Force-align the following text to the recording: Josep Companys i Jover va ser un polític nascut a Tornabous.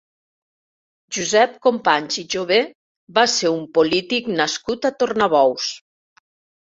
Josep 1.17 1.57
Companys 1.65 2.15
i 2.21 2.23
Jover 2.35 2.57
va 3.17 3.25
ser 3.33 3.51
un 3.57 3.61
polític 3.75 4.31
nascut 4.39 4.89
a 4.89 4.91
Tornabous. 5.03 5.69